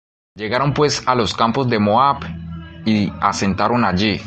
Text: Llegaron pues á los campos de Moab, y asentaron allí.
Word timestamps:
Llegaron 0.35 0.73
pues 0.73 1.03
á 1.05 1.13
los 1.15 1.31
campos 1.33 1.69
de 1.69 1.77
Moab, 1.79 2.21
y 2.87 3.11
asentaron 3.21 3.85
allí. 3.85 4.19